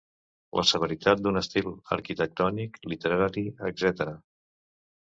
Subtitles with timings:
[0.59, 1.69] La severitat d'un estil
[1.99, 4.13] arquitectònic, literari, etc.